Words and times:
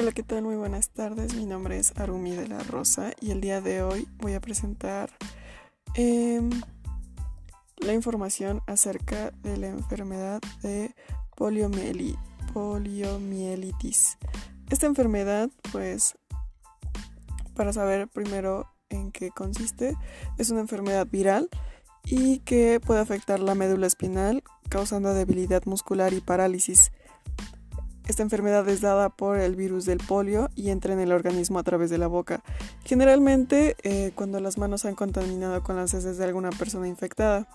Hola, 0.00 0.12
¿qué 0.12 0.22
tal? 0.22 0.44
Muy 0.44 0.56
buenas 0.56 0.88
tardes. 0.88 1.34
Mi 1.34 1.44
nombre 1.44 1.76
es 1.76 1.92
Arumi 1.98 2.30
de 2.30 2.48
la 2.48 2.60
Rosa 2.60 3.12
y 3.20 3.32
el 3.32 3.42
día 3.42 3.60
de 3.60 3.82
hoy 3.82 4.08
voy 4.16 4.32
a 4.32 4.40
presentar 4.40 5.10
em, 5.94 6.48
la 7.76 7.92
información 7.92 8.62
acerca 8.66 9.30
de 9.42 9.58
la 9.58 9.66
enfermedad 9.66 10.40
de 10.62 10.94
poliomielitis. 11.36 12.16
Esta 14.70 14.86
enfermedad, 14.86 15.50
pues, 15.70 16.14
para 17.54 17.74
saber 17.74 18.08
primero 18.08 18.72
en 18.88 19.12
qué 19.12 19.28
consiste, 19.28 19.98
es 20.38 20.48
una 20.48 20.60
enfermedad 20.60 21.06
viral 21.08 21.50
y 22.04 22.38
que 22.38 22.80
puede 22.80 23.00
afectar 23.00 23.38
la 23.38 23.54
médula 23.54 23.86
espinal, 23.86 24.42
causando 24.70 25.12
debilidad 25.12 25.66
muscular 25.66 26.14
y 26.14 26.22
parálisis. 26.22 26.90
Esta 28.10 28.24
enfermedad 28.24 28.68
es 28.68 28.80
dada 28.80 29.08
por 29.08 29.38
el 29.38 29.54
virus 29.54 29.84
del 29.84 29.98
polio 29.98 30.50
y 30.56 30.70
entra 30.70 30.92
en 30.92 30.98
el 30.98 31.12
organismo 31.12 31.60
a 31.60 31.62
través 31.62 31.90
de 31.90 31.98
la 31.98 32.08
boca, 32.08 32.42
generalmente 32.84 33.76
eh, 33.84 34.10
cuando 34.16 34.40
las 34.40 34.58
manos 34.58 34.80
se 34.80 34.88
han 34.88 34.96
contaminado 34.96 35.62
con 35.62 35.76
las 35.76 35.94
heces 35.94 36.18
de 36.18 36.24
alguna 36.24 36.50
persona 36.50 36.88
infectada. 36.88 37.46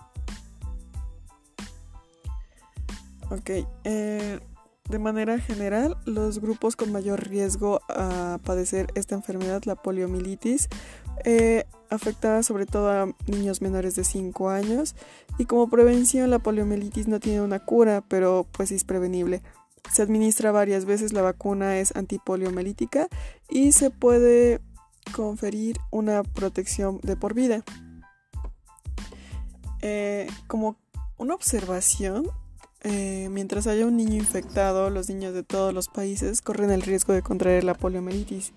Eh, 3.84 4.40
de 4.88 4.98
manera 4.98 5.38
general, 5.38 5.98
los 6.06 6.40
grupos 6.40 6.74
con 6.74 6.90
mayor 6.90 7.28
riesgo 7.28 7.82
a 7.90 8.38
padecer 8.42 8.86
esta 8.94 9.14
enfermedad, 9.14 9.62
la 9.66 9.74
poliomielitis, 9.74 10.70
eh, 11.26 11.64
afecta 11.90 12.42
sobre 12.42 12.64
todo 12.64 12.90
a 12.90 13.14
niños 13.26 13.60
menores 13.60 13.94
de 13.94 14.04
5 14.04 14.48
años 14.48 14.96
y 15.36 15.44
como 15.44 15.68
prevención 15.68 16.30
la 16.30 16.38
poliomielitis 16.38 17.08
no 17.08 17.20
tiene 17.20 17.42
una 17.42 17.58
cura, 17.58 18.02
pero 18.08 18.46
pues 18.52 18.72
es 18.72 18.84
prevenible. 18.84 19.42
Se 19.92 20.02
administra 20.02 20.52
varias 20.52 20.84
veces, 20.84 21.12
la 21.12 21.22
vacuna 21.22 21.78
es 21.78 21.94
antipoliomelítica 21.96 23.08
y 23.48 23.72
se 23.72 23.90
puede 23.90 24.60
conferir 25.12 25.78
una 25.90 26.22
protección 26.22 27.00
de 27.02 27.16
por 27.16 27.34
vida. 27.34 27.64
Eh, 29.82 30.26
como 30.48 30.76
una 31.16 31.34
observación, 31.34 32.26
eh, 32.82 33.28
mientras 33.30 33.66
haya 33.66 33.86
un 33.86 33.96
niño 33.96 34.14
infectado, 34.14 34.90
los 34.90 35.08
niños 35.08 35.34
de 35.34 35.42
todos 35.42 35.72
los 35.72 35.88
países 35.88 36.42
corren 36.42 36.70
el 36.70 36.82
riesgo 36.82 37.12
de 37.12 37.22
contraer 37.22 37.64
la 37.64 37.74
poliomielitis. 37.74 38.52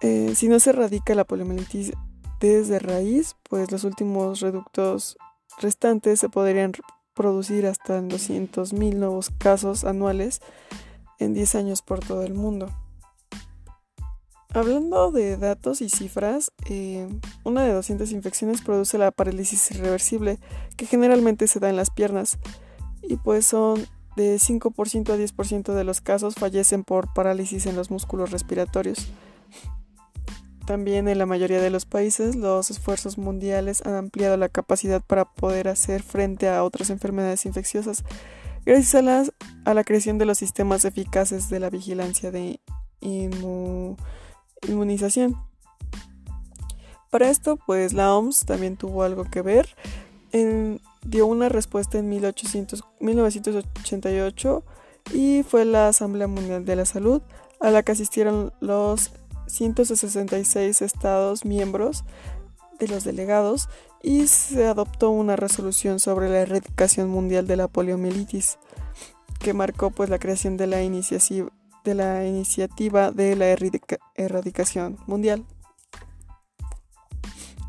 Eh, 0.00 0.34
si 0.34 0.48
no 0.48 0.58
se 0.58 0.70
erradica 0.70 1.14
la 1.14 1.24
poliomielitis 1.24 1.92
desde 2.40 2.78
raíz, 2.78 3.36
pues 3.48 3.70
los 3.70 3.84
últimos 3.84 4.40
reductos 4.40 5.16
restantes 5.60 6.18
se 6.18 6.28
podrían 6.28 6.72
producir 7.14 7.66
hasta 7.66 8.00
200.000 8.00 8.94
nuevos 8.94 9.30
casos 9.38 9.84
anuales 9.84 10.40
en 11.18 11.34
10 11.34 11.54
años 11.54 11.82
por 11.82 12.00
todo 12.00 12.22
el 12.22 12.34
mundo. 12.34 12.70
Hablando 14.54 15.12
de 15.12 15.38
datos 15.38 15.80
y 15.80 15.88
cifras, 15.88 16.52
eh, 16.68 17.08
una 17.42 17.64
de 17.64 17.72
200 17.72 18.12
infecciones 18.12 18.60
produce 18.60 18.98
la 18.98 19.10
parálisis 19.10 19.70
irreversible, 19.70 20.38
que 20.76 20.84
generalmente 20.84 21.46
se 21.46 21.58
da 21.58 21.70
en 21.70 21.76
las 21.76 21.90
piernas, 21.90 22.38
y 23.02 23.16
pues 23.16 23.46
son 23.46 23.86
de 24.16 24.38
5% 24.38 25.10
a 25.10 25.16
10% 25.16 25.72
de 25.72 25.84
los 25.84 26.02
casos 26.02 26.34
fallecen 26.34 26.84
por 26.84 27.12
parálisis 27.14 27.64
en 27.64 27.76
los 27.76 27.90
músculos 27.90 28.30
respiratorios. 28.30 29.08
También 30.66 31.08
en 31.08 31.18
la 31.18 31.26
mayoría 31.26 31.60
de 31.60 31.70
los 31.70 31.86
países 31.86 32.36
los 32.36 32.70
esfuerzos 32.70 33.18
mundiales 33.18 33.82
han 33.84 33.94
ampliado 33.94 34.36
la 34.36 34.48
capacidad 34.48 35.02
para 35.02 35.24
poder 35.24 35.66
hacer 35.68 36.02
frente 36.02 36.48
a 36.48 36.62
otras 36.62 36.90
enfermedades 36.90 37.46
infecciosas 37.46 38.04
gracias 38.64 38.94
a 38.94 39.02
la, 39.74 39.84
creación 39.84 40.18
de 40.18 40.26
los 40.26 40.38
sistemas 40.38 40.84
eficaces 40.84 41.50
de 41.50 41.58
la 41.58 41.68
vigilancia 41.70 42.30
de 42.30 42.60
inmunización. 44.68 45.36
Para 47.10 47.28
esto, 47.28 47.58
pues 47.66 47.92
la 47.92 48.14
OMS 48.14 48.46
también 48.46 48.76
tuvo 48.76 49.02
algo 49.02 49.24
que 49.24 49.42
ver. 49.42 49.74
dio 51.02 51.26
una 51.26 51.48
respuesta 51.48 51.98
en 51.98 52.08
1988 52.08 54.64
y 55.12 55.42
fue 55.42 55.64
la 55.64 55.88
Asamblea 55.88 56.28
Mundial 56.28 56.64
de 56.64 56.76
la 56.76 56.84
Salud 56.84 57.20
a 57.60 57.70
la 57.70 57.82
que 57.82 57.90
asistieron 57.92 58.52
los 58.60 59.10
166 59.52 60.80
estados 60.80 61.44
miembros 61.44 62.04
de 62.78 62.88
los 62.88 63.04
delegados 63.04 63.68
y 64.02 64.26
se 64.26 64.66
adoptó 64.66 65.10
una 65.10 65.36
resolución 65.36 66.00
sobre 66.00 66.28
la 66.28 66.40
erradicación 66.40 67.08
mundial 67.10 67.46
de 67.46 67.56
la 67.56 67.68
poliomielitis 67.68 68.58
que 69.38 69.52
marcó 69.52 69.90
pues 69.90 70.08
la 70.08 70.18
creación 70.18 70.56
de 70.56 70.66
la, 70.66 70.78
de 70.78 71.94
la 71.94 72.26
iniciativa 72.26 73.10
de 73.10 73.36
la 73.36 73.54
erradicación 74.16 74.98
mundial. 75.06 75.44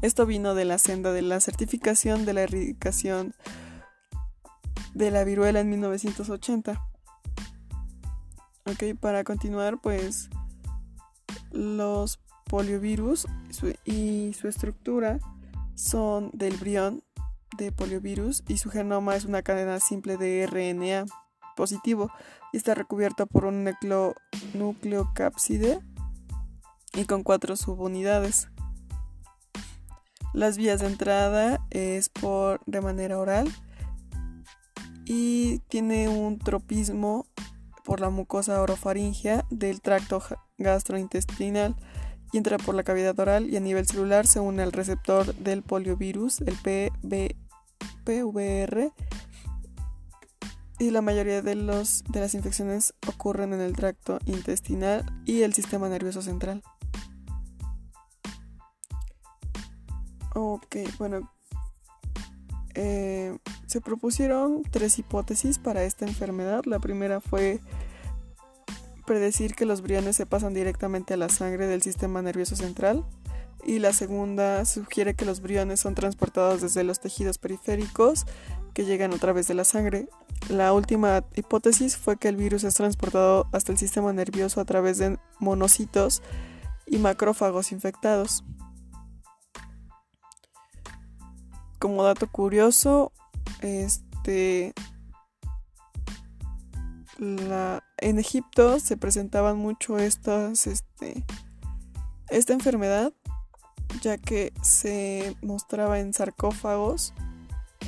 Esto 0.01 0.25
vino 0.25 0.55
de 0.55 0.65
la 0.65 0.77
senda 0.77 1.11
de 1.11 1.21
la 1.21 1.39
certificación 1.39 2.25
de 2.25 2.33
la 2.33 2.41
erradicación 2.43 3.35
de 4.93 5.11
la 5.11 5.23
viruela 5.23 5.59
en 5.59 5.69
1980. 5.69 6.81
Ok, 8.65 8.97
para 8.99 9.23
continuar 9.23 9.81
pues 9.81 10.29
los 11.53 12.19
poliovirus 12.49 13.25
y 13.85 14.33
su 14.33 14.47
estructura 14.47 15.19
son 15.75 16.29
del 16.33 16.57
brión 16.57 17.03
de 17.57 17.71
poliovirus 17.71 18.43
y 18.47 18.57
su 18.57 18.69
genoma 18.69 19.15
es 19.15 19.25
una 19.25 19.43
cadena 19.43 19.79
simple 19.79 20.17
de 20.17 20.45
RNA 20.47 21.05
positivo 21.55 22.11
y 22.51 22.57
está 22.57 22.73
recubierta 22.73 23.25
por 23.25 23.45
un 23.45 23.63
núcleo, 23.63 24.15
nucleocápside 24.53 25.79
y 26.93 27.05
con 27.05 27.23
cuatro 27.23 27.55
subunidades. 27.55 28.49
Las 30.33 30.57
vías 30.57 30.81
de 30.81 30.87
entrada 30.87 31.65
es 31.69 32.09
por 32.09 32.61
de 32.65 32.81
manera 32.81 33.19
oral 33.19 33.47
y 35.05 35.59
tiene 35.69 36.09
un 36.09 36.39
tropismo 36.39 37.27
por 37.83 37.99
la 37.99 38.09
mucosa 38.09 38.61
orofaringea 38.61 39.45
del 39.49 39.81
tracto 39.81 40.21
gastrointestinal 40.57 41.75
y 42.31 42.37
entra 42.37 42.57
por 42.57 42.75
la 42.75 42.83
cavidad 42.83 43.19
oral 43.19 43.49
y 43.49 43.57
a 43.57 43.59
nivel 43.59 43.85
celular 43.85 44.25
se 44.25 44.39
une 44.39 44.63
al 44.63 44.71
receptor 44.71 45.35
del 45.35 45.61
poliovirus, 45.61 46.41
el 46.41 46.55
PVR, 48.05 48.91
y 50.79 50.91
la 50.91 51.01
mayoría 51.01 51.41
de, 51.41 51.55
los, 51.55 52.03
de 52.09 52.19
las 52.19 52.33
infecciones 52.33 52.93
ocurren 53.07 53.53
en 53.53 53.61
el 53.61 53.73
tracto 53.73 54.19
intestinal 54.25 55.05
y 55.25 55.43
el 55.43 55.53
sistema 55.53 55.87
nervioso 55.87 56.21
central. 56.21 56.63
Ok, 60.35 60.77
bueno, 60.97 61.31
eh, 62.75 63.37
se 63.65 63.81
propusieron 63.81 64.63
tres 64.63 64.99
hipótesis 64.99 65.59
para 65.59 65.83
esta 65.83 66.05
enfermedad. 66.05 66.63
La 66.65 66.79
primera 66.79 67.21
fue 67.21 67.59
predecir 69.05 69.55
que 69.55 69.65
los 69.65 69.81
briones 69.81 70.15
se 70.15 70.25
pasan 70.25 70.53
directamente 70.53 71.13
a 71.13 71.17
la 71.17 71.29
sangre 71.29 71.67
del 71.67 71.81
sistema 71.81 72.21
nervioso 72.21 72.55
central 72.55 73.05
y 73.65 73.79
la 73.79 73.93
segunda 73.93 74.65
sugiere 74.65 75.13
que 75.13 75.25
los 75.25 75.41
briones 75.41 75.79
son 75.79 75.95
transportados 75.95 76.61
desde 76.61 76.83
los 76.83 76.99
tejidos 76.99 77.37
periféricos 77.37 78.25
que 78.73 78.85
llegan 78.85 79.13
a 79.13 79.17
través 79.17 79.47
de 79.47 79.53
la 79.53 79.63
sangre. 79.63 80.07
La 80.49 80.73
última 80.73 81.23
hipótesis 81.35 81.95
fue 81.95 82.17
que 82.17 82.27
el 82.27 82.35
virus 82.35 82.63
es 82.63 82.73
transportado 82.73 83.47
hasta 83.51 83.71
el 83.71 83.77
sistema 83.77 84.11
nervioso 84.13 84.59
a 84.59 84.65
través 84.65 84.97
de 84.97 85.17
monocitos 85.39 86.21
y 86.85 86.97
macrófagos 86.97 87.71
infectados. 87.71 88.43
Como 91.83 92.05
dato 92.05 92.27
curioso, 92.27 93.11
este 93.59 94.73
en 97.19 98.19
Egipto 98.19 98.79
se 98.79 98.95
presentaban 98.95 99.57
mucho 99.57 99.97
estas, 99.97 100.65
este, 100.65 101.25
esta 102.29 102.53
enfermedad, 102.53 103.11
ya 104.01 104.17
que 104.17 104.53
se 104.61 105.35
mostraba 105.41 105.99
en 105.99 106.13
sarcófagos. 106.13 107.13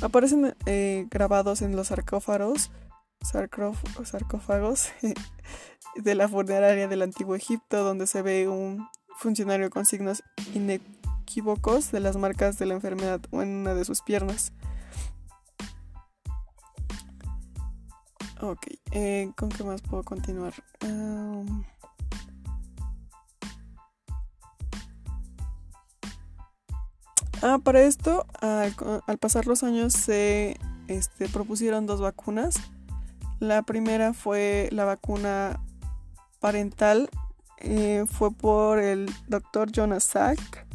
Aparecen 0.02 0.54
eh, 0.66 1.06
grabados 1.10 1.62
en 1.62 1.74
los 1.74 1.86
sarcófagos, 1.86 2.70
sarcófagos 3.22 4.90
de 5.96 6.14
la 6.14 6.28
funeraria 6.28 6.86
del 6.86 7.00
antiguo 7.00 7.34
Egipto, 7.34 7.82
donde 7.82 8.06
se 8.06 8.20
ve 8.20 8.46
un 8.46 8.86
funcionario 9.16 9.70
con 9.70 9.86
signos 9.86 10.22
inequívocos 11.26 11.90
de 11.90 12.00
las 12.00 12.16
marcas 12.16 12.58
de 12.58 12.66
la 12.66 12.74
enfermedad 12.74 13.20
o 13.30 13.42
en 13.42 13.48
una 13.48 13.74
de 13.74 13.84
sus 13.84 14.00
piernas. 14.00 14.52
Ok, 18.40 18.66
eh, 18.92 19.30
¿con 19.36 19.48
qué 19.48 19.64
más 19.64 19.82
puedo 19.82 20.04
continuar? 20.04 20.54
ah, 27.42 27.58
para 27.62 27.80
esto, 27.82 28.26
al, 28.40 29.18
pasar 29.18 29.46
los 29.46 29.62
años 29.62 29.94
se 29.94 30.58
este, 30.86 31.28
propusieron 31.28 31.86
dos 31.86 32.00
vacunas. 32.00 32.56
La 33.40 33.62
primera 33.62 34.12
fue 34.12 34.68
la 34.70 34.84
vacuna 34.84 35.60
parental 36.40 37.10
eh, 37.58 38.04
fue 38.06 38.30
por 38.30 38.78
el 38.78 39.10
doctor 39.28 39.72
Jonas 39.72 40.04
Salk 40.04 40.65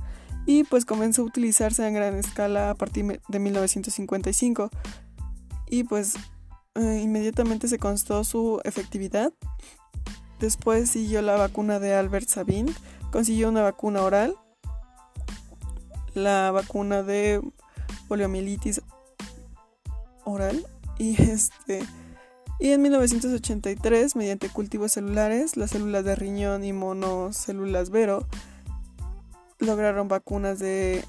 y 0.45 0.63
pues 0.63 0.85
comenzó 0.85 1.21
a 1.21 1.25
utilizarse 1.25 1.87
en 1.87 1.93
gran 1.93 2.15
escala 2.15 2.71
a 2.71 2.75
partir 2.75 3.21
de 3.27 3.39
1955 3.39 4.69
y 5.69 5.83
pues 5.83 6.15
eh, 6.75 7.01
inmediatamente 7.03 7.67
se 7.67 7.79
constató 7.79 8.23
su 8.23 8.61
efectividad. 8.63 9.33
Después 10.39 10.89
siguió 10.89 11.21
la 11.21 11.35
vacuna 11.35 11.79
de 11.79 11.93
Albert 11.93 12.27
Sabin, 12.27 12.73
consiguió 13.11 13.49
una 13.49 13.61
vacuna 13.61 14.01
oral, 14.01 14.35
la 16.13 16.51
vacuna 16.51 17.03
de 17.03 17.41
poliomielitis 18.07 18.81
oral 20.25 20.65
y 20.97 21.21
este 21.21 21.83
y 22.59 22.71
en 22.71 22.81
1983 22.81 24.15
mediante 24.15 24.49
cultivos 24.49 24.91
celulares 24.91 25.57
las 25.57 25.71
células 25.71 26.05
de 26.05 26.15
riñón 26.15 26.63
y 26.63 26.73
monocélulas 26.73 27.89
vero 27.89 28.27
lograron 29.61 30.07
vacunas 30.07 30.59
de 30.59 31.03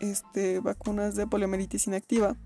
este, 0.00 0.60
vacunas 0.60 1.14
de 1.14 1.26
poliomielitis 1.26 1.86
inactiva 1.86 2.36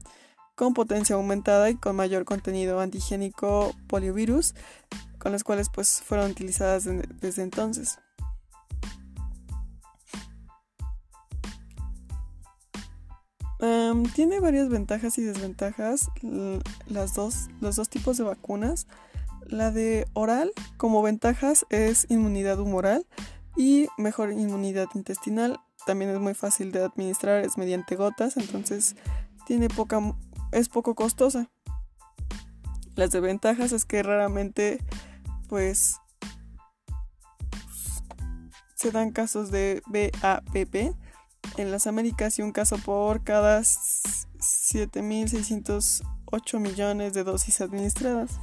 con 0.55 0.73
potencia 0.73 1.17
aumentada 1.17 1.69
y 1.71 1.77
con 1.77 1.97
mayor 1.97 2.25
contenido 2.25 2.81
antigénico 2.81 3.75
poliovirus, 3.89 4.55
con 5.19 5.33
las 5.33 5.45
cuales 5.45 5.69
pues 5.69 6.01
fueron 6.03 6.31
utilizadas 6.31 6.85
desde 7.21 7.43
entonces. 7.43 7.99
tiene 14.15 14.41
varias 14.41 14.69
ventajas 14.69 15.19
y 15.19 15.23
desventajas 15.23 16.09
las 16.87 17.15
dos, 17.15 17.49
los 17.61 17.77
dos 17.77 17.89
tipos 17.89 18.17
de 18.17 18.25
vacunas. 18.25 18.87
La 19.47 19.71
de 19.71 20.07
oral, 20.13 20.53
como 20.77 21.03
ventajas, 21.03 21.67
es 21.71 22.07
inmunidad 22.09 22.59
humoral 22.59 23.07
y 23.57 23.89
mejor 23.97 24.33
inmunidad 24.33 24.89
intestinal. 24.95 25.59
También 25.87 26.11
es 26.11 26.21
muy 26.21 26.35
fácil 26.35 26.73
de 26.73 26.85
administrar, 26.85 27.45
es 27.45 27.57
mediante 27.59 27.97
gotas, 27.97 28.37
entonces 28.37 28.95
tiene 29.47 29.69
poca, 29.69 30.01
es 30.53 30.69
poco 30.69 30.95
costosa. 30.95 31.51
Las 32.95 33.11
desventajas 33.11 33.73
es 33.73 33.85
que 33.85 34.01
raramente 34.03 34.79
pues 35.49 35.97
se 38.75 38.91
dan 38.91 39.11
casos 39.11 39.51
de 39.51 39.83
BAPP 39.87 40.95
en 41.57 41.71
las 41.71 41.87
Américas 41.87 42.39
y 42.39 42.43
un 42.43 42.53
caso 42.53 42.77
por 42.79 43.25
cada 43.25 43.61
7.608 43.61 46.59
millones 46.59 47.15
de 47.15 47.25
dosis 47.25 47.61
administradas. 47.61 48.39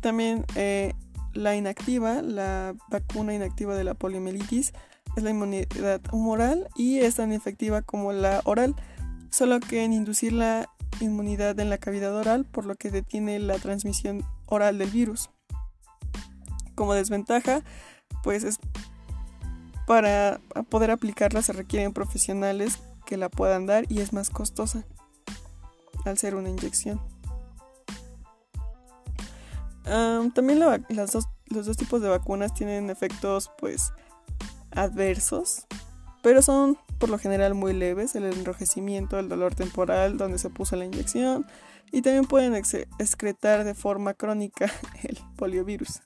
También 0.00 0.46
eh, 0.54 0.94
la 1.38 1.54
inactiva, 1.54 2.20
la 2.20 2.74
vacuna 2.90 3.32
inactiva 3.32 3.76
de 3.76 3.84
la 3.84 3.94
poliomielitis, 3.94 4.72
es 5.16 5.22
la 5.22 5.30
inmunidad 5.30 6.00
humoral 6.10 6.68
y 6.74 6.98
es 6.98 7.14
tan 7.14 7.30
efectiva 7.30 7.80
como 7.80 8.12
la 8.12 8.40
oral, 8.44 8.74
solo 9.30 9.60
que 9.60 9.84
en 9.84 9.92
inducir 9.92 10.32
la 10.32 10.68
inmunidad 11.00 11.58
en 11.60 11.70
la 11.70 11.78
cavidad 11.78 12.14
oral, 12.16 12.44
por 12.44 12.66
lo 12.66 12.74
que 12.74 12.90
detiene 12.90 13.38
la 13.38 13.56
transmisión 13.58 14.24
oral 14.46 14.78
del 14.78 14.90
virus. 14.90 15.30
Como 16.74 16.94
desventaja, 16.94 17.62
pues 18.24 18.42
es 18.42 18.58
para 19.86 20.40
poder 20.68 20.90
aplicarla 20.90 21.40
se 21.42 21.52
requieren 21.52 21.92
profesionales 21.92 22.80
que 23.06 23.16
la 23.16 23.28
puedan 23.28 23.64
dar 23.64 23.84
y 23.88 24.00
es 24.00 24.12
más 24.12 24.28
costosa 24.28 24.84
al 26.04 26.18
ser 26.18 26.34
una 26.34 26.50
inyección 26.50 27.00
también 30.34 30.60
los 30.60 31.12
dos 31.12 31.76
tipos 31.76 32.00
de 32.02 32.08
vacunas 32.08 32.54
tienen 32.54 32.90
efectos 32.90 33.50
pues 33.58 33.92
adversos, 34.70 35.66
pero 36.22 36.42
son 36.42 36.78
por 36.98 37.08
lo 37.08 37.18
general 37.18 37.54
muy 37.54 37.72
leves, 37.72 38.14
el 38.16 38.24
enrojecimiento, 38.24 39.18
el 39.18 39.28
dolor 39.28 39.54
temporal 39.54 40.18
donde 40.18 40.38
se 40.38 40.50
puso 40.50 40.76
la 40.76 40.84
inyección 40.84 41.46
y 41.92 42.02
también 42.02 42.24
pueden 42.24 42.54
excretar 42.54 43.64
de 43.64 43.74
forma 43.74 44.14
crónica 44.14 44.70
el 45.02 45.18
poliovirus. 45.36 46.00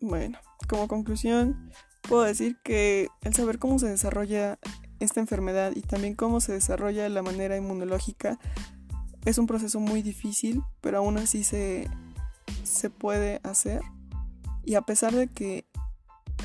Bueno, 0.00 0.38
como 0.68 0.88
conclusión, 0.88 1.70
puedo 2.02 2.22
decir 2.22 2.56
que 2.62 3.08
el 3.22 3.34
saber 3.34 3.58
cómo 3.58 3.78
se 3.78 3.88
desarrolla 3.88 4.58
esta 5.00 5.20
enfermedad 5.20 5.72
y 5.74 5.82
también 5.82 6.14
cómo 6.14 6.40
se 6.40 6.52
desarrolla 6.52 7.08
la 7.08 7.22
manera 7.22 7.56
inmunológica 7.56 8.38
es 9.26 9.38
un 9.38 9.46
proceso 9.46 9.80
muy 9.80 10.02
difícil, 10.02 10.62
pero 10.80 10.98
aún 10.98 11.18
así 11.18 11.44
se, 11.44 11.90
se 12.62 12.88
puede 12.90 13.40
hacer. 13.42 13.82
Y 14.64 14.76
a 14.76 14.82
pesar 14.82 15.12
de 15.14 15.26
que 15.26 15.66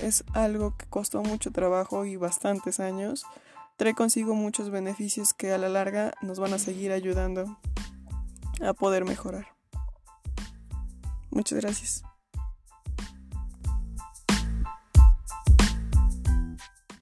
es 0.01 0.23
algo 0.33 0.75
que 0.75 0.87
costó 0.87 1.21
mucho 1.21 1.51
trabajo 1.51 2.05
y 2.05 2.15
bastantes 2.15 2.79
años, 2.79 3.23
trae 3.77 3.93
consigo 3.93 4.33
muchos 4.33 4.71
beneficios 4.71 5.33
que 5.33 5.51
a 5.51 5.59
la 5.59 5.69
larga 5.69 6.13
nos 6.21 6.39
van 6.39 6.53
a 6.53 6.59
seguir 6.59 6.91
ayudando 6.91 7.59
a 8.65 8.73
poder 8.73 9.05
mejorar. 9.05 9.47
Muchas 11.29 11.59
gracias. 11.59 12.03